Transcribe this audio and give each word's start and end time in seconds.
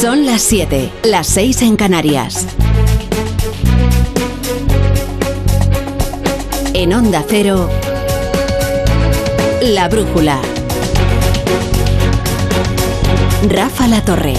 Son 0.00 0.26
las 0.26 0.42
7, 0.42 0.92
las 1.04 1.26
6 1.28 1.62
en 1.62 1.76
Canarias. 1.76 2.46
En 6.74 6.92
Onda 6.92 7.24
Cero, 7.26 7.70
La 9.62 9.88
Brújula. 9.88 10.38
Rafa 13.48 13.88
La 13.88 14.04
Torre. 14.04 14.34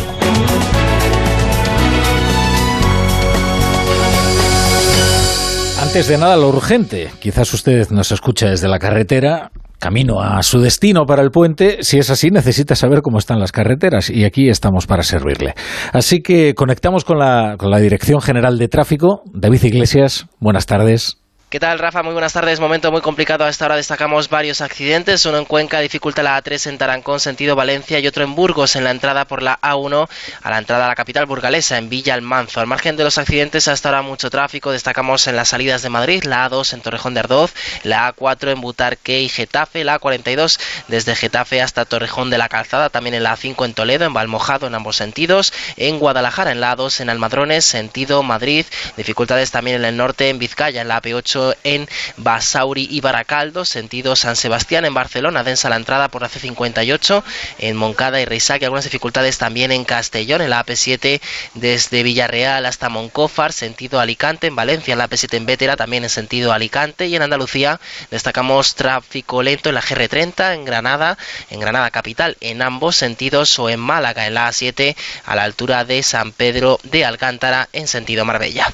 Antes 5.81 6.07
de 6.07 6.17
nada, 6.19 6.35
lo 6.35 6.49
urgente. 6.49 7.09
Quizás 7.19 7.51
usted 7.55 7.89
nos 7.89 8.11
escucha 8.11 8.47
desde 8.47 8.67
la 8.67 8.77
carretera, 8.77 9.51
camino 9.79 10.21
a 10.21 10.41
su 10.43 10.59
destino 10.59 11.05
para 11.05 11.21
el 11.21 11.31
puente. 11.31 11.83
Si 11.83 11.97
es 11.97 12.09
así, 12.09 12.29
necesita 12.31 12.75
saber 12.75 13.01
cómo 13.01 13.17
están 13.17 13.39
las 13.39 13.51
carreteras 13.51 14.09
y 14.09 14.25
aquí 14.25 14.49
estamos 14.49 14.87
para 14.87 15.03
servirle. 15.03 15.53
Así 15.93 16.21
que 16.21 16.53
conectamos 16.55 17.03
con 17.03 17.19
la, 17.19 17.55
con 17.57 17.69
la 17.69 17.79
Dirección 17.79 18.21
General 18.21 18.57
de 18.57 18.67
Tráfico. 18.67 19.21
David 19.33 19.63
Iglesias, 19.63 20.27
buenas 20.39 20.65
tardes. 20.65 21.26
¿Qué 21.49 21.61
tal, 21.61 21.79
Rafa? 21.79 22.03
Muy 22.03 22.11
buenas 22.11 22.33
tardes. 22.33 22.59
Momento 22.59 22.91
muy 22.91 22.99
complicado. 22.99 23.45
A 23.45 23.49
esta 23.49 23.63
hora 23.63 23.77
destacamos 23.77 24.27
varios 24.27 24.59
accidentes. 24.59 25.25
Uno 25.25 25.37
en 25.37 25.45
Cuenca 25.45 25.79
dificulta 25.79 26.21
la 26.21 26.37
A3 26.37 26.67
en 26.67 26.77
Tarancón, 26.77 27.21
sentido 27.21 27.55
Valencia, 27.55 27.99
y 27.99 28.07
otro 28.07 28.25
en 28.25 28.35
Burgos, 28.35 28.75
en 28.75 28.83
la 28.83 28.91
entrada 28.91 29.23
por 29.23 29.41
la 29.41 29.57
A1 29.61 30.09
a 30.43 30.49
la 30.49 30.57
entrada 30.57 30.83
a 30.83 30.87
la 30.89 30.95
capital 30.95 31.25
burgalesa, 31.25 31.77
en 31.77 31.87
Villa 31.87 32.15
Almanzo. 32.15 32.59
Al 32.59 32.67
margen 32.67 32.97
de 32.97 33.05
los 33.05 33.17
accidentes, 33.17 33.69
hasta 33.69 33.87
ahora 33.87 34.01
mucho 34.01 34.29
tráfico. 34.29 34.73
Destacamos 34.73 35.25
en 35.27 35.37
las 35.37 35.47
salidas 35.47 35.81
de 35.83 35.89
Madrid, 35.89 36.25
la 36.25 36.49
A2 36.49 36.73
en 36.73 36.81
Torrejón 36.81 37.13
de 37.13 37.21
Ardoz, 37.21 37.53
la 37.83 38.13
A4 38.13 38.51
en 38.51 38.59
Butarque 38.59 39.21
y 39.21 39.29
Getafe, 39.29 39.85
la 39.85 40.01
A42 40.01 40.59
desde 40.89 41.15
Getafe 41.15 41.61
hasta 41.61 41.85
Torrejón 41.85 42.29
de 42.29 42.39
la 42.39 42.49
Calzada, 42.49 42.89
también 42.89 43.13
en 43.13 43.23
la 43.23 43.37
A5 43.37 43.63
en 43.63 43.73
Toledo, 43.73 44.03
en 44.03 44.13
Valmojado 44.13 44.67
en 44.67 44.75
ambos 44.75 44.97
sentidos, 44.97 45.53
en 45.77 45.97
Guadalajara, 45.97 46.51
en 46.51 46.59
la 46.59 46.75
A2 46.75 46.99
en 46.99 47.09
Almadrones, 47.09 47.63
sentido 47.63 48.21
Madrid. 48.21 48.65
Dificultades 48.97 49.51
también 49.51 49.77
en 49.77 49.85
el 49.85 49.95
norte, 49.95 50.27
en 50.27 50.39
Vizcaya, 50.39 50.81
en 50.81 50.89
la 50.89 51.01
AP8 51.01 51.36
en 51.63 51.87
Basauri 52.17 52.87
y 52.89 53.01
Baracaldo, 53.01 53.65
sentido 53.65 54.15
San 54.15 54.35
Sebastián 54.35 54.85
en 54.85 54.93
Barcelona, 54.93 55.43
densa 55.43 55.69
la 55.69 55.75
entrada 55.75 56.09
por 56.09 56.21
la 56.21 56.29
C58 56.29 57.23
en 57.59 57.75
Moncada 57.75 58.19
y 58.21 58.25
Reisac, 58.25 58.61
algunas 58.63 58.85
dificultades 58.85 59.37
también 59.37 59.71
en 59.71 59.85
Castellón, 59.85 60.41
en 60.41 60.49
la 60.49 60.65
AP7 60.65 61.21
desde 61.53 62.03
Villarreal 62.03 62.65
hasta 62.65 62.89
Moncófar, 62.89 63.53
sentido 63.53 63.99
Alicante, 63.99 64.47
en 64.47 64.55
Valencia, 64.55 64.93
en 64.93 64.99
la 64.99 65.09
AP7 65.09 65.35
en 65.35 65.45
Vétera, 65.45 65.75
también 65.75 66.03
en 66.03 66.09
sentido 66.09 66.53
Alicante 66.53 67.07
y 67.07 67.15
en 67.15 67.21
Andalucía 67.21 67.79
destacamos 68.11 68.75
tráfico 68.75 69.43
lento 69.43 69.69
en 69.69 69.75
la 69.75 69.81
GR30, 69.81 70.53
en 70.53 70.65
Granada, 70.65 71.17
en 71.49 71.59
Granada 71.59 71.91
capital, 71.91 72.37
en 72.41 72.61
ambos 72.61 72.95
sentidos 72.95 73.57
o 73.59 73.69
en 73.69 73.79
Málaga, 73.79 74.27
en 74.27 74.33
la 74.33 74.49
A7 74.49 74.95
a 75.25 75.35
la 75.35 75.43
altura 75.43 75.85
de 75.85 76.03
San 76.03 76.31
Pedro 76.31 76.79
de 76.83 77.05
Alcántara 77.05 77.69
en 77.73 77.87
sentido 77.87 78.25
Marbella. 78.25 78.73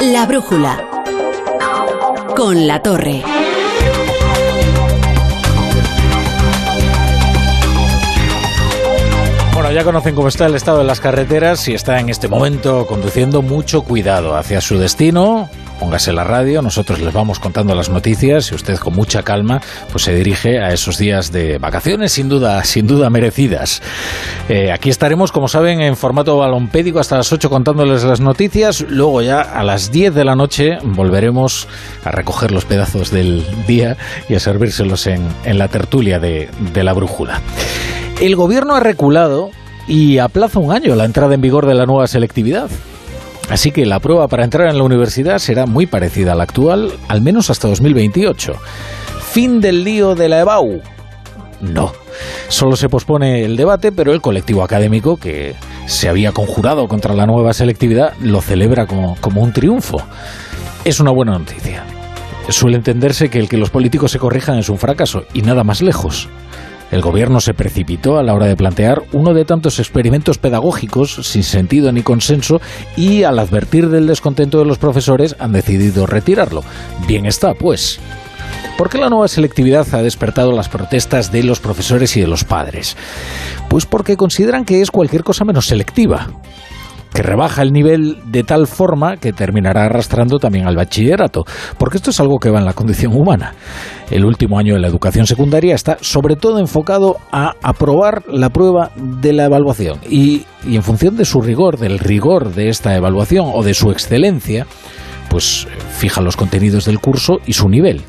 La 0.00 0.24
brújula. 0.24 0.82
Con 2.34 2.66
la 2.66 2.80
torre. 2.80 3.22
Bueno, 9.52 9.70
ya 9.72 9.84
conocen 9.84 10.14
cómo 10.14 10.28
está 10.28 10.46
el 10.46 10.54
estado 10.54 10.78
de 10.78 10.84
las 10.84 11.00
carreteras. 11.00 11.60
Si 11.60 11.74
está 11.74 12.00
en 12.00 12.08
este 12.08 12.28
momento 12.28 12.86
conduciendo, 12.86 13.42
mucho 13.42 13.82
cuidado 13.82 14.36
hacia 14.36 14.62
su 14.62 14.78
destino. 14.78 15.50
Póngase 15.80 16.12
la 16.12 16.24
radio, 16.24 16.60
nosotros 16.60 17.00
les 17.00 17.14
vamos 17.14 17.38
contando 17.38 17.74
las 17.74 17.88
noticias 17.88 18.52
y 18.52 18.54
usted 18.54 18.76
con 18.76 18.94
mucha 18.94 19.22
calma 19.22 19.62
pues 19.90 20.04
se 20.04 20.14
dirige 20.14 20.60
a 20.60 20.74
esos 20.74 20.98
días 20.98 21.32
de 21.32 21.56
vacaciones 21.56 22.12
sin 22.12 22.28
duda, 22.28 22.62
sin 22.64 22.86
duda 22.86 23.08
merecidas. 23.08 23.80
Eh, 24.50 24.70
aquí 24.72 24.90
estaremos, 24.90 25.32
como 25.32 25.48
saben, 25.48 25.80
en 25.80 25.96
formato 25.96 26.36
balompédico 26.36 27.00
hasta 27.00 27.16
las 27.16 27.32
8 27.32 27.48
contándoles 27.48 28.04
las 28.04 28.20
noticias. 28.20 28.82
Luego 28.82 29.22
ya 29.22 29.40
a 29.40 29.64
las 29.64 29.90
10 29.90 30.14
de 30.14 30.24
la 30.26 30.36
noche 30.36 30.76
volveremos 30.82 31.66
a 32.04 32.10
recoger 32.10 32.52
los 32.52 32.66
pedazos 32.66 33.10
del 33.10 33.42
día 33.66 33.96
y 34.28 34.34
a 34.34 34.40
servírselos 34.40 35.06
en, 35.06 35.30
la 35.46 35.68
tertulia 35.68 36.18
de, 36.18 36.50
de 36.74 36.84
la 36.84 36.92
brújula. 36.92 37.40
El 38.20 38.36
gobierno 38.36 38.74
ha 38.74 38.80
reculado 38.80 39.50
y 39.88 40.18
aplaza 40.18 40.58
un 40.58 40.72
año 40.72 40.94
la 40.94 41.06
entrada 41.06 41.34
en 41.34 41.40
vigor 41.40 41.64
de 41.64 41.74
la 41.74 41.86
nueva 41.86 42.06
selectividad. 42.06 42.68
Así 43.50 43.72
que 43.72 43.84
la 43.84 43.98
prueba 43.98 44.28
para 44.28 44.44
entrar 44.44 44.68
en 44.68 44.78
la 44.78 44.84
universidad 44.84 45.38
será 45.38 45.66
muy 45.66 45.86
parecida 45.86 46.32
a 46.32 46.34
la 46.36 46.44
actual, 46.44 46.92
al 47.08 47.20
menos 47.20 47.50
hasta 47.50 47.66
2028. 47.66 48.54
¿Fin 49.32 49.60
del 49.60 49.82
lío 49.82 50.14
de 50.14 50.28
la 50.28 50.40
EBAU? 50.40 50.80
No. 51.60 51.92
Solo 52.48 52.76
se 52.76 52.88
pospone 52.88 53.44
el 53.44 53.56
debate, 53.56 53.90
pero 53.90 54.12
el 54.12 54.20
colectivo 54.20 54.62
académico, 54.62 55.16
que 55.16 55.54
se 55.86 56.08
había 56.08 56.30
conjurado 56.30 56.86
contra 56.86 57.14
la 57.14 57.26
nueva 57.26 57.52
selectividad, 57.52 58.14
lo 58.20 58.40
celebra 58.40 58.86
como, 58.86 59.16
como 59.20 59.42
un 59.42 59.52
triunfo. 59.52 60.00
Es 60.84 61.00
una 61.00 61.10
buena 61.10 61.32
noticia. 61.32 61.84
Suele 62.48 62.76
entenderse 62.76 63.30
que 63.30 63.38
el 63.38 63.48
que 63.48 63.56
los 63.56 63.70
políticos 63.70 64.12
se 64.12 64.18
corrijan 64.18 64.58
es 64.58 64.68
un 64.68 64.78
fracaso, 64.78 65.24
y 65.34 65.42
nada 65.42 65.64
más 65.64 65.82
lejos. 65.82 66.28
El 66.90 67.02
gobierno 67.02 67.40
se 67.40 67.54
precipitó 67.54 68.18
a 68.18 68.22
la 68.22 68.34
hora 68.34 68.46
de 68.46 68.56
plantear 68.56 69.02
uno 69.12 69.32
de 69.32 69.44
tantos 69.44 69.78
experimentos 69.78 70.38
pedagógicos 70.38 71.14
sin 71.22 71.44
sentido 71.44 71.92
ni 71.92 72.02
consenso 72.02 72.60
y 72.96 73.22
al 73.22 73.38
advertir 73.38 73.88
del 73.88 74.06
descontento 74.06 74.58
de 74.58 74.64
los 74.64 74.78
profesores 74.78 75.36
han 75.38 75.52
decidido 75.52 76.06
retirarlo. 76.06 76.64
Bien 77.06 77.26
está, 77.26 77.54
pues. 77.54 78.00
¿Por 78.76 78.88
qué 78.88 78.98
la 78.98 79.08
nueva 79.08 79.28
selectividad 79.28 79.86
ha 79.94 80.02
despertado 80.02 80.52
las 80.52 80.68
protestas 80.68 81.30
de 81.30 81.44
los 81.44 81.60
profesores 81.60 82.16
y 82.16 82.20
de 82.20 82.26
los 82.26 82.44
padres? 82.44 82.96
Pues 83.68 83.86
porque 83.86 84.16
consideran 84.16 84.64
que 84.64 84.80
es 84.80 84.90
cualquier 84.90 85.22
cosa 85.22 85.44
menos 85.44 85.66
selectiva 85.66 86.28
que 87.12 87.22
rebaja 87.22 87.62
el 87.62 87.72
nivel 87.72 88.18
de 88.26 88.44
tal 88.44 88.66
forma 88.66 89.16
que 89.16 89.32
terminará 89.32 89.84
arrastrando 89.84 90.38
también 90.38 90.66
al 90.66 90.76
bachillerato, 90.76 91.44
porque 91.78 91.96
esto 91.96 92.10
es 92.10 92.20
algo 92.20 92.38
que 92.38 92.50
va 92.50 92.58
en 92.58 92.64
la 92.64 92.72
condición 92.72 93.12
humana. 93.14 93.54
El 94.10 94.24
último 94.24 94.58
año 94.58 94.74
de 94.74 94.80
la 94.80 94.88
educación 94.88 95.26
secundaria 95.26 95.74
está 95.74 95.98
sobre 96.00 96.36
todo 96.36 96.58
enfocado 96.58 97.16
a 97.32 97.54
aprobar 97.62 98.24
la 98.28 98.50
prueba 98.50 98.90
de 98.96 99.32
la 99.32 99.44
evaluación 99.44 100.00
y, 100.08 100.44
y 100.66 100.76
en 100.76 100.82
función 100.82 101.16
de 101.16 101.24
su 101.24 101.40
rigor, 101.40 101.78
del 101.78 101.98
rigor 101.98 102.54
de 102.54 102.68
esta 102.68 102.96
evaluación 102.96 103.50
o 103.52 103.62
de 103.62 103.74
su 103.74 103.90
excelencia, 103.90 104.66
pues 105.28 105.66
fija 105.96 106.20
los 106.20 106.36
contenidos 106.36 106.84
del 106.84 106.98
curso 106.98 107.38
y 107.46 107.52
su 107.52 107.68
nivel. 107.68 108.02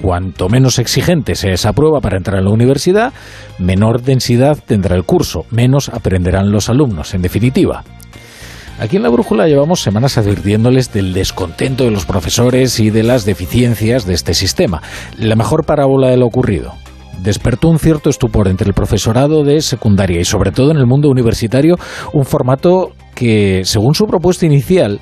Cuanto 0.00 0.48
menos 0.48 0.80
exigente 0.80 1.36
sea 1.36 1.52
esa 1.52 1.72
prueba 1.72 2.00
para 2.00 2.16
entrar 2.16 2.38
a 2.38 2.42
la 2.42 2.50
universidad, 2.50 3.12
menor 3.58 4.02
densidad 4.02 4.58
tendrá 4.66 4.96
el 4.96 5.04
curso, 5.04 5.44
menos 5.50 5.90
aprenderán 5.90 6.50
los 6.50 6.68
alumnos, 6.68 7.14
en 7.14 7.22
definitiva. 7.22 7.84
Aquí 8.78 8.96
en 8.96 9.02
la 9.02 9.10
brújula 9.10 9.46
llevamos 9.46 9.80
semanas 9.80 10.18
advirtiéndoles 10.18 10.92
del 10.92 11.12
descontento 11.12 11.84
de 11.84 11.90
los 11.90 12.04
profesores 12.04 12.80
y 12.80 12.90
de 12.90 13.02
las 13.02 13.24
deficiencias 13.24 14.06
de 14.06 14.14
este 14.14 14.34
sistema. 14.34 14.82
La 15.18 15.36
mejor 15.36 15.64
parábola 15.64 16.08
de 16.08 16.16
lo 16.16 16.26
ocurrido. 16.26 16.74
Despertó 17.22 17.68
un 17.68 17.78
cierto 17.78 18.10
estupor 18.10 18.48
entre 18.48 18.66
el 18.66 18.74
profesorado 18.74 19.44
de 19.44 19.60
secundaria 19.60 20.20
y 20.20 20.24
sobre 20.24 20.50
todo 20.50 20.72
en 20.72 20.78
el 20.78 20.86
mundo 20.86 21.08
universitario 21.08 21.76
un 22.12 22.24
formato 22.24 22.92
que, 23.14 23.62
según 23.64 23.94
su 23.94 24.06
propuesta 24.06 24.46
inicial, 24.46 25.00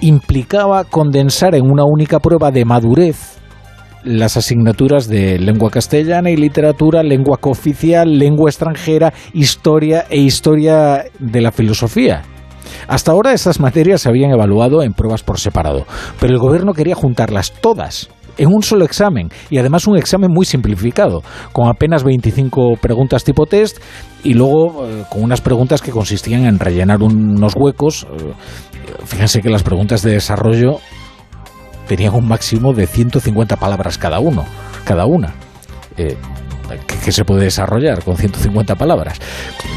implicaba 0.00 0.84
condensar 0.84 1.54
en 1.54 1.70
una 1.70 1.84
única 1.84 2.18
prueba 2.18 2.50
de 2.50 2.64
madurez 2.64 3.36
las 4.02 4.36
asignaturas 4.36 5.08
de 5.08 5.38
lengua 5.38 5.70
castellana 5.70 6.30
y 6.30 6.36
literatura, 6.36 7.02
lengua 7.02 7.38
cooficial, 7.38 8.18
lengua 8.18 8.50
extranjera, 8.50 9.12
historia 9.32 10.06
e 10.08 10.18
historia 10.18 11.04
de 11.18 11.40
la 11.40 11.52
filosofía. 11.52 12.22
Hasta 12.88 13.12
ahora 13.12 13.32
estas 13.32 13.60
materias 13.60 14.02
se 14.02 14.08
habían 14.08 14.30
evaluado 14.30 14.82
en 14.82 14.92
pruebas 14.92 15.22
por 15.22 15.38
separado, 15.38 15.86
pero 16.20 16.32
el 16.32 16.38
gobierno 16.38 16.72
quería 16.72 16.94
juntarlas 16.94 17.52
todas 17.60 18.08
en 18.38 18.52
un 18.52 18.62
solo 18.62 18.84
examen 18.84 19.30
y 19.50 19.58
además 19.58 19.86
un 19.86 19.96
examen 19.96 20.30
muy 20.30 20.44
simplificado, 20.44 21.22
con 21.52 21.68
apenas 21.68 22.04
25 22.04 22.76
preguntas 22.80 23.24
tipo 23.24 23.46
test 23.46 23.78
y 24.22 24.34
luego 24.34 24.86
eh, 24.86 25.04
con 25.10 25.22
unas 25.22 25.40
preguntas 25.40 25.80
que 25.82 25.90
consistían 25.90 26.44
en 26.44 26.58
rellenar 26.58 27.02
unos 27.02 27.54
huecos. 27.56 28.06
Eh, 28.12 28.32
fíjense 29.04 29.40
que 29.40 29.50
las 29.50 29.62
preguntas 29.62 30.02
de 30.02 30.12
desarrollo 30.12 30.80
tenían 31.86 32.14
un 32.14 32.28
máximo 32.28 32.72
de 32.72 32.86
150 32.86 33.56
palabras 33.56 33.98
cada 33.98 34.18
uno, 34.18 34.44
cada 34.84 35.06
una. 35.06 35.34
Eh, 35.96 36.16
que, 37.04 37.12
se 37.12 37.24
puede 37.24 37.44
desarrollar 37.44 38.02
con 38.02 38.16
150 38.16 38.74
palabras. 38.74 39.18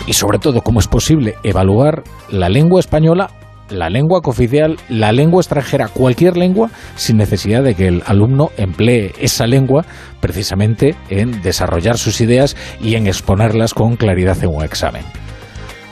Y 0.07 0.13
sobre 0.13 0.39
todo, 0.39 0.61
cómo 0.61 0.79
es 0.79 0.87
posible 0.87 1.35
evaluar 1.43 2.03
la 2.29 2.49
lengua 2.49 2.79
española, 2.79 3.29
la 3.69 3.89
lengua 3.89 4.21
cooficial, 4.21 4.77
la 4.89 5.11
lengua 5.11 5.41
extranjera, 5.41 5.87
cualquier 5.87 6.37
lengua, 6.37 6.69
sin 6.95 7.17
necesidad 7.17 7.63
de 7.63 7.75
que 7.75 7.87
el 7.87 8.03
alumno 8.05 8.49
emplee 8.57 9.13
esa 9.19 9.45
lengua 9.45 9.85
precisamente 10.19 10.95
en 11.09 11.41
desarrollar 11.41 11.97
sus 11.97 12.19
ideas 12.21 12.55
y 12.81 12.95
en 12.95 13.07
exponerlas 13.07 13.73
con 13.73 13.95
claridad 13.95 14.43
en 14.43 14.49
un 14.49 14.63
examen. 14.63 15.03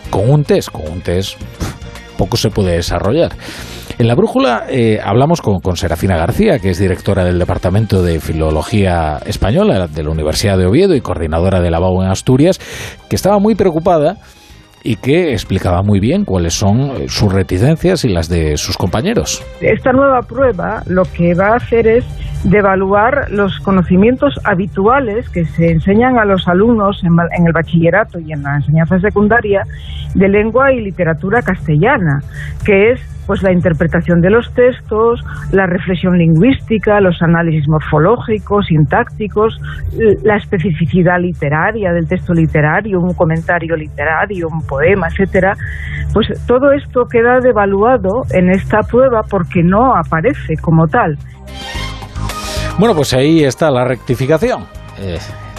Con 0.09 0.29
un 0.29 0.43
test, 0.43 0.69
con 0.69 0.89
un 0.89 1.01
test, 1.01 1.39
poco 2.17 2.37
se 2.37 2.49
puede 2.49 2.73
desarrollar. 2.73 3.33
En 3.99 4.07
la 4.07 4.13
brújula 4.13 4.65
eh, 4.69 4.99
hablamos 5.03 5.41
con, 5.41 5.59
con, 5.59 5.75
Serafina 5.75 6.17
García, 6.17 6.59
que 6.59 6.69
es 6.69 6.77
directora 6.77 7.25
del 7.25 7.39
Departamento 7.39 8.03
de 8.03 8.19
Filología 8.19 9.17
Española 9.25 9.87
de 9.87 10.03
la 10.03 10.11
Universidad 10.11 10.55
de 10.55 10.67
Oviedo 10.67 10.93
y 10.95 11.01
coordinadora 11.01 11.61
de 11.61 11.71
la 11.71 11.79
BAU 11.79 12.03
en 12.03 12.09
Asturias, 12.09 12.59
que 13.09 13.15
estaba 13.15 13.39
muy 13.39 13.55
preocupada 13.55 14.17
y 14.83 14.97
que 14.97 15.31
explicaba 15.31 15.81
muy 15.81 15.99
bien 15.99 16.25
cuáles 16.25 16.53
son 16.53 16.79
eh, 16.79 17.05
sus 17.07 17.33
reticencias 17.33 18.05
y 18.05 18.09
las 18.09 18.29
de 18.29 18.57
sus 18.57 18.77
compañeros. 18.77 19.43
Esta 19.61 19.91
nueva 19.93 20.21
prueba 20.21 20.83
lo 20.85 21.01
que 21.01 21.33
va 21.33 21.53
a 21.53 21.55
hacer 21.55 21.87
es 21.87 22.05
devaluar 22.43 23.31
los 23.31 23.59
conocimientos 23.61 24.39
habituales 24.43 25.27
que 25.29 25.43
se 25.45 25.71
enseñan 25.71 26.19
a 26.19 26.25
los 26.25 26.47
alumnos 26.47 27.01
en, 27.03 27.13
en 27.35 27.47
el 27.47 27.51
bachillerato 27.51 28.19
y 28.19 28.31
en 28.31 28.43
la 28.43 28.57
enseñanza 28.57 28.99
secundaria 28.99 29.63
de 30.13 30.29
lengua 30.29 30.71
y 30.71 30.81
literatura 30.81 31.41
castellana, 31.41 32.21
que 32.63 32.91
es 32.91 33.16
pues 33.27 33.43
la 33.43 33.51
interpretación 33.51 34.21
de 34.21 34.31
los 34.31 34.51
textos, 34.53 35.21
la 35.51 35.67
reflexión 35.67 36.17
lingüística, 36.17 36.99
los 37.01 37.21
análisis 37.21 37.67
morfológicos, 37.67 38.67
sintácticos, 38.67 39.59
la 40.23 40.37
especificidad 40.37 41.19
literaria 41.19 41.91
del 41.91 42.07
texto 42.07 42.33
literario, 42.33 42.99
un 43.01 43.13
comentario 43.13 43.75
literario, 43.75 44.47
un 44.47 44.65
poema, 44.65 45.07
etcétera. 45.09 45.55
Pues 46.13 46.27
todo 46.47 46.71
esto 46.71 47.05
queda 47.05 47.39
devaluado 47.41 48.23
en 48.31 48.49
esta 48.49 48.79
prueba 48.79 49.21
porque 49.29 49.61
no 49.61 49.93
aparece 49.95 50.55
como 50.61 50.87
tal. 50.87 51.17
Bueno, 52.79 52.95
pues 52.95 53.13
ahí 53.13 53.43
está 53.43 53.69
la 53.69 53.85
rectificación. 53.85 54.63
Eh, 54.99 55.17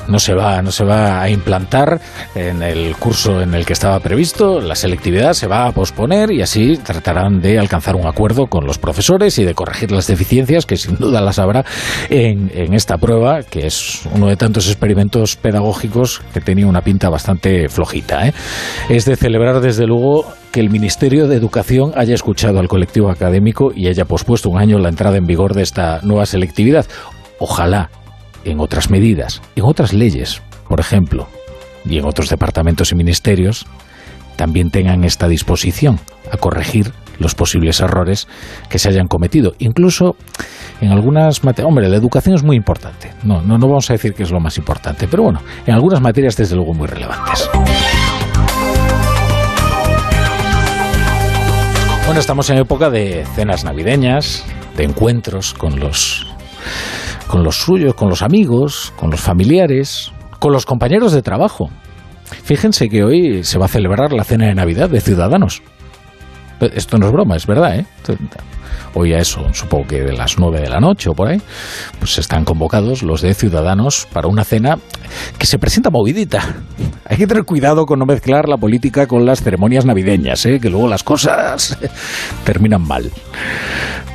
no 0.08 0.18
se 0.18 0.34
va, 0.34 0.62
no 0.62 0.72
se 0.72 0.84
va 0.84 1.22
a 1.22 1.30
implantar 1.30 2.00
en 2.34 2.62
el 2.62 2.96
curso 2.96 3.40
en 3.40 3.54
el 3.54 3.64
que 3.64 3.72
estaba 3.74 4.00
previsto, 4.00 4.60
la 4.60 4.74
selectividad 4.74 5.34
se 5.34 5.46
va 5.46 5.66
a 5.66 5.72
posponer 5.72 6.30
y 6.30 6.42
así 6.42 6.76
tratarán 6.78 7.40
de 7.40 7.58
alcanzar 7.58 7.96
un 7.96 8.06
acuerdo 8.06 8.46
con 8.46 8.66
los 8.66 8.78
profesores 8.78 9.38
y 9.38 9.44
de 9.44 9.54
corregir 9.54 9.92
las 9.92 10.06
deficiencias 10.06 10.66
que 10.66 10.76
sin 10.76 10.96
duda 10.96 11.20
las 11.20 11.38
habrá 11.38 11.64
en, 12.08 12.48
esta 12.74 12.98
prueba, 12.98 13.42
que 13.42 13.66
es 13.66 14.02
uno 14.14 14.28
de 14.28 14.36
tantos 14.36 14.68
experimentos 14.68 15.36
pedagógicos 15.36 16.20
que 16.32 16.40
tenía 16.40 16.66
una 16.66 16.82
pinta 16.82 17.08
bastante 17.08 17.68
flojita. 17.68 18.26
¿eh? 18.26 18.34
Es 18.88 19.04
de 19.04 19.16
celebrar 19.16 19.60
desde 19.60 19.86
luego 19.86 20.26
que 20.52 20.60
el 20.60 20.70
Ministerio 20.70 21.28
de 21.28 21.36
Educación 21.36 21.92
haya 21.96 22.14
escuchado 22.14 22.58
al 22.58 22.68
colectivo 22.68 23.10
académico 23.10 23.72
y 23.74 23.88
haya 23.88 24.04
pospuesto 24.04 24.50
un 24.50 24.58
año 24.58 24.78
la 24.78 24.88
entrada 24.88 25.16
en 25.16 25.26
vigor 25.26 25.54
de 25.54 25.62
esta 25.62 26.00
nueva 26.02 26.26
selectividad. 26.26 26.86
Ojalá 27.38 27.90
en 28.44 28.60
otras 28.60 28.90
medidas, 28.90 29.42
en 29.56 29.64
otras 29.64 29.92
leyes, 29.92 30.42
por 30.68 30.80
ejemplo, 30.80 31.28
y 31.84 31.98
en 31.98 32.04
otros 32.04 32.28
departamentos 32.28 32.92
y 32.92 32.94
ministerios, 32.94 33.66
también 34.36 34.70
tengan 34.70 35.04
esta 35.04 35.28
disposición 35.28 35.98
a 36.32 36.36
corregir 36.36 36.92
los 37.18 37.34
posibles 37.34 37.80
errores 37.80 38.28
que 38.68 38.78
se 38.78 38.88
hayan 38.88 39.08
cometido. 39.08 39.54
Incluso 39.58 40.16
en 40.80 40.92
algunas 40.92 41.42
materias, 41.42 41.68
hombre, 41.68 41.88
la 41.88 41.96
educación 41.96 42.36
es 42.36 42.44
muy 42.44 42.56
importante, 42.56 43.12
no, 43.24 43.42
no, 43.42 43.58
no 43.58 43.66
vamos 43.66 43.90
a 43.90 43.94
decir 43.94 44.14
que 44.14 44.22
es 44.22 44.30
lo 44.30 44.40
más 44.40 44.56
importante, 44.58 45.08
pero 45.08 45.24
bueno, 45.24 45.42
en 45.66 45.74
algunas 45.74 46.00
materias 46.00 46.36
desde 46.36 46.54
luego 46.54 46.74
muy 46.74 46.86
relevantes. 46.86 47.50
Bueno, 52.06 52.20
estamos 52.20 52.48
en 52.48 52.58
época 52.58 52.88
de 52.88 53.26
cenas 53.34 53.64
navideñas, 53.64 54.44
de 54.76 54.84
encuentros 54.84 55.52
con 55.52 55.78
los 55.78 56.26
con 57.28 57.44
los 57.44 57.60
suyos, 57.60 57.94
con 57.94 58.08
los 58.08 58.22
amigos, 58.22 58.92
con 58.96 59.10
los 59.10 59.20
familiares, 59.20 60.10
con 60.40 60.52
los 60.52 60.66
compañeros 60.66 61.12
de 61.12 61.22
trabajo. 61.22 61.70
Fíjense 62.42 62.88
que 62.88 63.04
hoy 63.04 63.44
se 63.44 63.58
va 63.58 63.66
a 63.66 63.68
celebrar 63.68 64.12
la 64.12 64.24
cena 64.24 64.46
de 64.46 64.54
Navidad 64.54 64.90
de 64.90 65.00
Ciudadanos. 65.00 65.62
Esto 66.60 66.98
no 66.98 67.06
es 67.06 67.12
broma, 67.12 67.36
es 67.36 67.46
verdad, 67.46 67.78
¿eh? 67.78 67.86
hoy 68.94 69.12
a 69.12 69.18
eso, 69.18 69.42
supongo 69.52 69.86
que 69.86 70.02
de 70.02 70.12
las 70.12 70.38
nueve 70.38 70.60
de 70.60 70.68
la 70.68 70.80
noche 70.80 71.08
o 71.08 71.14
por 71.14 71.28
ahí, 71.28 71.40
pues 71.98 72.18
están 72.18 72.44
convocados 72.44 73.02
los 73.02 73.22
de 73.22 73.34
Ciudadanos 73.34 74.08
para 74.12 74.28
una 74.28 74.44
cena 74.44 74.78
que 75.38 75.46
se 75.46 75.58
presenta 75.58 75.90
movidita. 75.90 76.56
Hay 77.04 77.16
que 77.16 77.26
tener 77.26 77.44
cuidado 77.44 77.86
con 77.86 77.98
no 77.98 78.06
mezclar 78.06 78.48
la 78.48 78.56
política 78.56 79.06
con 79.06 79.24
las 79.24 79.42
ceremonias 79.42 79.84
navideñas, 79.84 80.44
¿eh? 80.46 80.58
que 80.60 80.70
luego 80.70 80.88
las 80.88 81.04
cosas 81.04 81.78
terminan 82.44 82.82
mal. 82.82 83.10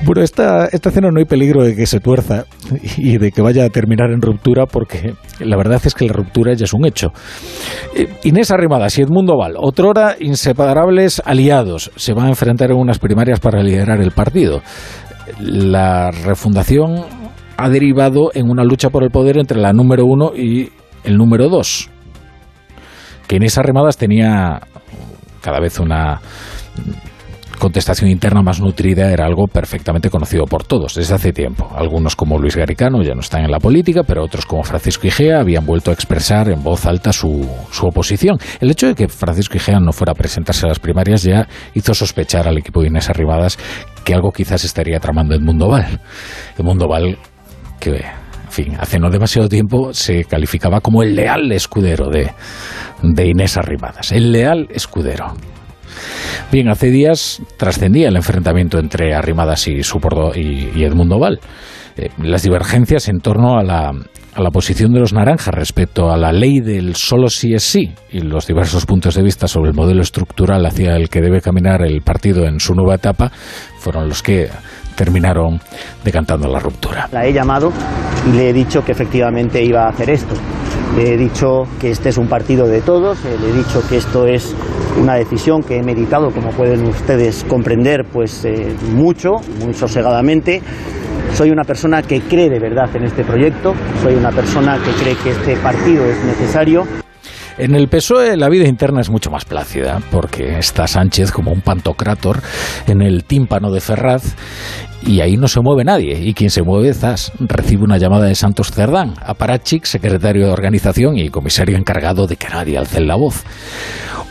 Bueno, 0.05 0.21
esta, 0.21 0.65
esta 0.65 0.91
cena 0.91 1.09
no 1.11 1.19
hay 1.19 1.25
peligro 1.25 1.63
de 1.63 1.75
que 1.75 1.85
se 1.85 1.99
tuerza 1.99 2.45
y 2.97 3.17
de 3.17 3.31
que 3.31 3.41
vaya 3.41 3.65
a 3.65 3.69
terminar 3.69 4.11
en 4.11 4.21
ruptura 4.21 4.65
porque 4.65 5.13
la 5.39 5.55
verdad 5.55 5.81
es 5.85 5.93
que 5.93 6.05
la 6.05 6.13
ruptura 6.13 6.53
ya 6.53 6.65
es 6.65 6.73
un 6.73 6.85
hecho. 6.85 7.13
Eh, 7.95 8.07
Inés 8.23 8.51
Arrimadas 8.51 8.97
y 8.97 9.03
Edmundo 9.03 9.37
Val, 9.37 9.55
otrora 9.57 10.15
inseparables 10.19 11.21
aliados, 11.25 11.91
se 11.95 12.13
van 12.13 12.25
a 12.25 12.29
enfrentar 12.29 12.71
en 12.71 12.77
unas 12.77 12.99
primarias 12.99 13.39
para 13.39 13.63
liderar 13.63 14.01
el 14.01 14.11
partido 14.11 14.61
la 15.39 16.11
refundación 16.11 17.05
ha 17.57 17.69
derivado 17.69 18.31
en 18.33 18.49
una 18.49 18.63
lucha 18.63 18.89
por 18.89 19.03
el 19.03 19.09
poder 19.09 19.37
entre 19.37 19.59
la 19.59 19.73
número 19.73 20.05
uno 20.05 20.31
y 20.35 20.69
el 21.03 21.17
número 21.17 21.49
dos. 21.49 21.89
Que 23.27 23.37
en 23.37 23.43
esas 23.43 23.65
remadas 23.65 23.97
tenía 23.97 24.61
cada 25.41 25.59
vez 25.59 25.79
una 25.79 26.19
contestación 27.63 28.09
interna 28.09 28.41
más 28.41 28.59
nutrida 28.59 29.09
era 29.09 29.25
algo 29.25 29.47
perfectamente 29.47 30.09
conocido 30.09 30.43
por 30.43 30.65
todos 30.65 30.95
desde 30.95 31.15
hace 31.15 31.31
tiempo. 31.31 31.71
Algunos 31.73 32.13
como 32.13 32.37
Luis 32.37 32.57
Garicano 32.57 33.01
ya 33.03 33.13
no 33.13 33.21
están 33.21 33.45
en 33.45 33.51
la 33.51 33.59
política, 33.59 34.01
pero 34.05 34.21
otros 34.21 34.45
como 34.45 34.63
Francisco 34.63 35.07
Igea 35.07 35.39
habían 35.39 35.65
vuelto 35.65 35.89
a 35.89 35.93
expresar 35.93 36.49
en 36.49 36.61
voz 36.61 36.85
alta 36.85 37.13
su, 37.13 37.49
su 37.71 37.85
oposición. 37.87 38.37
El 38.59 38.69
hecho 38.69 38.87
de 38.87 38.95
que 38.95 39.07
Francisco 39.07 39.55
Igea 39.55 39.79
no 39.79 39.93
fuera 39.93 40.11
a 40.11 40.13
presentarse 40.13 40.65
a 40.65 40.69
las 40.69 40.79
primarias 40.79 41.23
ya 41.23 41.47
hizo 41.73 41.93
sospechar 41.93 42.49
al 42.49 42.57
equipo 42.57 42.81
de 42.81 42.87
Inés 42.87 43.09
Arribadas 43.09 43.57
que 44.03 44.13
algo 44.13 44.33
quizás 44.33 44.65
estaría 44.65 44.99
tramando 44.99 45.33
en 45.33 45.45
Mundo 45.45 45.69
Val. 45.69 46.01
El 46.57 46.65
Mundo 46.65 46.89
Val 46.89 47.17
que 47.79 47.91
en 47.91 48.51
fin, 48.51 48.75
hace 48.77 48.99
no 48.99 49.09
demasiado 49.09 49.47
tiempo 49.47 49.93
se 49.93 50.25
calificaba 50.25 50.81
como 50.81 51.01
el 51.01 51.15
leal 51.15 51.49
escudero 51.53 52.09
de, 52.09 52.29
de 53.01 53.25
Inés 53.25 53.55
Arribadas, 53.55 54.11
el 54.11 54.33
leal 54.33 54.67
escudero. 54.69 55.33
Bien, 56.53 56.69
hace 56.69 56.91
días 56.91 57.41
trascendía 57.57 58.09
el 58.09 58.15
enfrentamiento 58.15 58.77
entre 58.77 59.15
Arrimadas 59.15 59.67
y, 59.67 59.81
y, 60.35 60.83
Edmundo 60.83 61.17
Val. 61.17 61.39
Eh, 61.97 62.09
las 62.19 62.43
divergencias 62.43 63.09
en 63.09 63.21
torno 63.21 63.57
a 63.57 63.63
la, 63.63 63.89
a 64.35 64.39
la 64.39 64.51
posición 64.51 64.93
de 64.93 64.99
los 64.99 65.13
naranjas 65.13 65.51
respecto 65.51 66.11
a 66.11 66.17
la 66.17 66.31
ley 66.31 66.59
del 66.59 66.95
solo 66.95 67.29
sí 67.29 67.55
es 67.55 67.63
sí 67.63 67.91
y 68.11 68.19
los 68.19 68.45
diversos 68.45 68.85
puntos 68.85 69.15
de 69.15 69.23
vista 69.23 69.47
sobre 69.47 69.71
el 69.71 69.75
modelo 69.75 70.03
estructural 70.03 70.63
hacia 70.67 70.95
el 70.95 71.09
que 71.09 71.21
debe 71.21 71.41
caminar 71.41 71.81
el 71.81 72.03
partido 72.03 72.45
en 72.45 72.59
su 72.59 72.75
nueva 72.75 72.95
etapa 72.95 73.31
fueron 73.79 74.07
los 74.07 74.21
que 74.21 74.47
terminaron 74.95 75.59
decantando 76.03 76.47
la 76.47 76.59
ruptura. 76.59 77.09
La 77.11 77.25
he 77.25 77.33
llamado 77.33 77.73
y 78.31 78.37
le 78.37 78.49
he 78.49 78.53
dicho 78.53 78.85
que 78.85 78.91
efectivamente 78.91 79.63
iba 79.63 79.85
a 79.85 79.89
hacer 79.89 80.11
esto. 80.11 80.35
He 80.95 81.17
dicho 81.17 81.63
que 81.81 81.89
este 81.89 82.09
es 82.09 82.17
un 82.17 82.27
partido 82.27 82.67
de 82.67 82.81
todos, 82.81 83.17
eh, 83.25 83.35
le 83.41 83.49
he 83.49 83.53
dicho 83.53 83.81
que 83.89 83.97
esto 83.97 84.27
es 84.27 84.55
una 85.01 85.15
decisión 85.15 85.63
que 85.63 85.77
he 85.77 85.83
meditado, 85.83 86.29
como 86.29 86.51
pueden 86.51 86.85
ustedes 86.85 87.43
comprender, 87.49 88.05
pues 88.05 88.45
eh, 88.45 88.75
mucho, 88.93 89.37
muy 89.59 89.73
sosegadamente. 89.73 90.61
Soy 91.33 91.49
una 91.49 91.63
persona 91.63 92.03
que 92.03 92.21
cree 92.21 92.49
de 92.49 92.59
verdad 92.59 92.95
en 92.95 93.05
este 93.05 93.23
proyecto, 93.23 93.73
soy 94.03 94.13
una 94.13 94.29
persona 94.29 94.77
que 94.77 94.91
cree 95.03 95.15
que 95.15 95.31
este 95.31 95.55
partido 95.57 96.05
es 96.05 96.23
necesario. 96.25 96.83
En 97.57 97.75
el 97.75 97.87
PSOE 97.87 98.35
la 98.35 98.49
vida 98.49 98.67
interna 98.67 99.01
es 99.01 99.11
mucho 99.11 99.29
más 99.29 99.45
plácida, 99.45 100.01
porque 100.11 100.57
está 100.57 100.87
Sánchez 100.87 101.31
como 101.31 101.51
un 101.51 101.61
pantocrátor 101.61 102.41
en 102.87 103.03
el 103.03 103.25
tímpano 103.25 103.71
de 103.71 103.79
Ferraz 103.79 104.35
y 105.05 105.21
ahí 105.21 105.37
no 105.37 105.47
se 105.47 105.61
mueve 105.61 105.83
nadie. 105.83 106.19
Y 106.19 106.33
quien 106.33 106.49
se 106.49 106.63
mueve, 106.63 106.95
Zas, 106.95 107.31
recibe 107.39 107.83
una 107.83 107.97
llamada 107.99 108.25
de 108.25 108.33
Santos 108.33 108.71
Cerdán, 108.71 109.13
aparachic, 109.23 109.85
secretario 109.85 110.47
de 110.47 110.51
organización 110.51 111.19
y 111.19 111.29
comisario 111.29 111.77
encargado 111.77 112.25
de 112.25 112.37
que 112.37 112.49
nadie 112.49 112.75
alce 112.75 113.01
la 113.01 113.15
voz. 113.15 113.43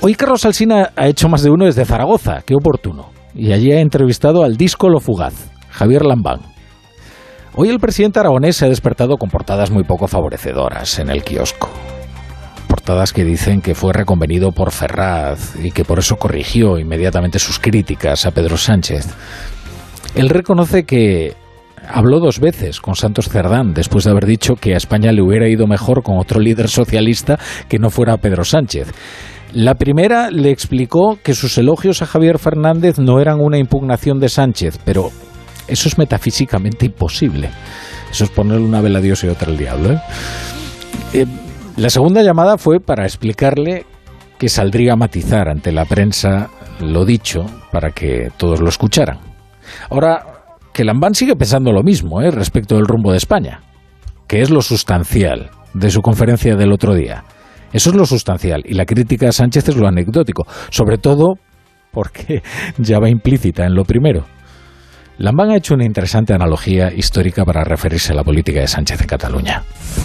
Hoy 0.00 0.16
Carlos 0.16 0.44
Alsina 0.44 0.90
ha 0.96 1.06
hecho 1.06 1.28
más 1.28 1.44
de 1.44 1.50
uno 1.50 1.66
desde 1.66 1.84
Zaragoza, 1.84 2.42
qué 2.44 2.56
oportuno. 2.56 3.10
Y 3.36 3.52
allí 3.52 3.70
ha 3.70 3.80
entrevistado 3.80 4.42
al 4.42 4.56
disco 4.56 4.88
Lo 4.88 4.98
Fugaz, 4.98 5.52
Javier 5.70 6.04
Lambán. 6.04 6.40
Hoy 7.54 7.68
el 7.68 7.78
presidente 7.78 8.18
aragonés 8.18 8.56
se 8.56 8.64
ha 8.64 8.68
despertado 8.68 9.16
con 9.16 9.30
portadas 9.30 9.70
muy 9.70 9.84
poco 9.84 10.08
favorecedoras 10.08 10.98
en 10.98 11.08
el 11.08 11.22
kiosco 11.22 11.70
que 13.14 13.24
dicen 13.24 13.60
que 13.60 13.74
fue 13.74 13.92
reconvenido 13.92 14.52
por 14.52 14.72
Ferraz 14.72 15.54
y 15.62 15.70
que 15.70 15.84
por 15.84 15.98
eso 15.98 16.16
corrigió 16.16 16.78
inmediatamente 16.78 17.38
sus 17.38 17.58
críticas 17.58 18.26
a 18.26 18.32
Pedro 18.32 18.56
Sánchez. 18.56 19.06
Él 20.14 20.28
reconoce 20.28 20.84
que 20.84 21.34
habló 21.88 22.20
dos 22.20 22.38
veces 22.38 22.80
con 22.80 22.94
Santos 22.94 23.28
Cerdán 23.28 23.72
después 23.72 24.04
de 24.04 24.10
haber 24.10 24.26
dicho 24.26 24.54
que 24.56 24.74
a 24.74 24.76
España 24.76 25.12
le 25.12 25.22
hubiera 25.22 25.48
ido 25.48 25.66
mejor 25.66 26.02
con 26.02 26.18
otro 26.18 26.40
líder 26.40 26.68
socialista 26.68 27.38
que 27.68 27.78
no 27.78 27.90
fuera 27.90 28.18
Pedro 28.18 28.44
Sánchez. 28.44 28.92
La 29.52 29.74
primera 29.74 30.30
le 30.30 30.50
explicó 30.50 31.18
que 31.22 31.34
sus 31.34 31.58
elogios 31.58 32.02
a 32.02 32.06
Javier 32.06 32.38
Fernández 32.38 32.98
no 32.98 33.20
eran 33.20 33.40
una 33.40 33.58
impugnación 33.58 34.18
de 34.18 34.28
Sánchez, 34.28 34.78
pero 34.84 35.10
eso 35.68 35.88
es 35.88 35.98
metafísicamente 35.98 36.86
imposible. 36.86 37.50
Eso 38.10 38.24
es 38.24 38.30
ponerle 38.30 38.64
una 38.64 38.80
vela 38.80 38.98
a 38.98 39.02
Dios 39.02 39.22
y 39.24 39.28
otra 39.28 39.50
al 39.50 39.58
diablo. 39.58 39.92
¿eh? 39.92 40.00
eh 41.14 41.26
la 41.76 41.90
segunda 41.90 42.22
llamada 42.22 42.58
fue 42.58 42.80
para 42.80 43.04
explicarle 43.04 43.86
que 44.38 44.48
saldría 44.48 44.92
a 44.92 44.96
matizar 44.96 45.48
ante 45.48 45.72
la 45.72 45.84
prensa 45.84 46.50
lo 46.80 47.04
dicho 47.04 47.46
para 47.70 47.90
que 47.90 48.30
todos 48.36 48.60
lo 48.60 48.68
escucharan. 48.68 49.18
Ahora, 49.88 50.44
que 50.72 50.84
Lambán 50.84 51.14
sigue 51.14 51.36
pensando 51.36 51.72
lo 51.72 51.82
mismo 51.82 52.20
¿eh? 52.20 52.30
respecto 52.30 52.76
del 52.76 52.86
rumbo 52.86 53.12
de 53.12 53.18
España, 53.18 53.60
que 54.26 54.42
es 54.42 54.50
lo 54.50 54.62
sustancial 54.62 55.50
de 55.74 55.90
su 55.90 56.02
conferencia 56.02 56.56
del 56.56 56.72
otro 56.72 56.94
día. 56.94 57.24
Eso 57.72 57.90
es 57.90 57.96
lo 57.96 58.04
sustancial 58.04 58.62
y 58.66 58.74
la 58.74 58.84
crítica 58.84 59.28
a 59.28 59.32
Sánchez 59.32 59.68
es 59.68 59.76
lo 59.76 59.86
anecdótico, 59.86 60.46
sobre 60.70 60.98
todo 60.98 61.36
porque 61.90 62.42
ya 62.78 62.98
va 62.98 63.08
implícita 63.08 63.64
en 63.64 63.74
lo 63.74 63.84
primero. 63.84 64.24
Lambán 65.18 65.50
ha 65.50 65.56
hecho 65.56 65.74
una 65.74 65.84
interesante 65.84 66.32
analogía 66.32 66.92
histórica 66.92 67.44
para 67.44 67.64
referirse 67.64 68.12
a 68.12 68.16
la 68.16 68.24
política 68.24 68.60
de 68.60 68.66
Sánchez 68.66 69.02
en 69.02 69.06
Cataluña. 69.06 69.62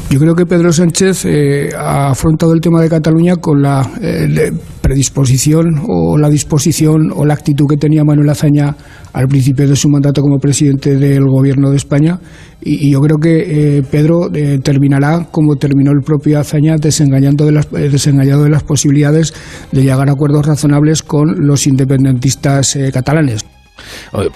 Yo 0.10 0.20
creo 0.20 0.36
que 0.36 0.46
Pedro 0.46 0.72
Sánchez 0.72 1.26
eh, 1.26 1.70
ha 1.78 2.10
afrontado 2.10 2.54
el 2.54 2.60
tema 2.60 2.82
de 2.82 2.90
Cataluña 2.90 3.36
con 3.38 3.62
la 3.62 3.90
eh, 4.02 4.52
predisposición 4.82 5.82
o 5.88 6.18
la 6.18 6.30
disposición 6.30 7.12
o 7.16 7.26
la 7.26 7.34
actitud 7.34 7.66
que 7.70 7.78
tenía 7.78 8.04
Manuel 8.04 8.30
Azaña 8.30 8.76
al 9.14 9.28
principio 9.28 9.68
de 9.68 9.76
su 9.76 9.90
mandato 9.90 10.22
como 10.22 10.40
presidente 10.40 10.96
del 10.98 11.24
Gobierno 11.26 11.72
de 11.72 11.78
España. 11.78 12.20
Y, 12.62 12.92
yo 12.92 13.00
creo 13.00 13.18
que 13.18 13.78
eh, 13.78 13.84
Pedro 13.90 14.30
terminará 14.62 15.28
como 15.32 15.56
terminó 15.56 15.92
el 15.92 16.04
propio 16.06 16.40
Azaña, 16.40 16.76
desengañando 16.76 17.46
de 17.46 17.54
las, 17.54 17.72
desengañado 17.72 18.44
de 18.44 18.50
las 18.50 18.64
posibilidades 18.64 19.34
de 19.72 19.84
llegar 19.84 20.10
a 20.10 20.14
acuerdos 20.14 20.46
razonables 20.46 21.02
con 21.02 21.48
los 21.48 21.66
independentistas 21.66 22.78
catalanes. 22.94 23.46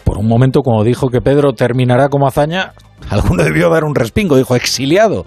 Por 0.03 0.17
un 0.17 0.27
momento, 0.27 0.61
cuando 0.61 0.83
dijo 0.83 1.09
que 1.09 1.21
Pedro 1.21 1.53
terminará 1.53 2.09
como 2.09 2.27
hazaña, 2.27 2.73
alguno 3.09 3.43
debió 3.43 3.69
dar 3.69 3.83
un 3.83 3.95
respingo, 3.95 4.37
dijo 4.37 4.55
exiliado. 4.55 5.25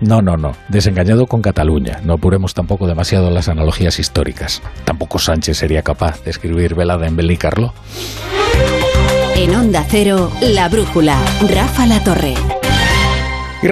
No, 0.00 0.20
no, 0.20 0.36
no, 0.36 0.52
desengañado 0.68 1.26
con 1.26 1.42
Cataluña. 1.42 2.00
No 2.04 2.14
apuremos 2.14 2.54
tampoco 2.54 2.88
demasiado 2.88 3.30
las 3.30 3.48
analogías 3.48 4.00
históricas. 4.00 4.60
Tampoco 4.84 5.18
Sánchez 5.18 5.58
sería 5.58 5.82
capaz 5.82 6.24
de 6.24 6.30
escribir 6.30 6.74
velada 6.74 7.06
en 7.06 7.16
Belicarlo. 7.16 7.72
En 9.36 9.54
Onda 9.54 9.84
Cero, 9.88 10.30
La 10.40 10.68
Brújula, 10.68 11.16
Rafa 11.48 11.86
La 11.86 12.02
Torre. 12.02 12.34
Y 13.62 13.68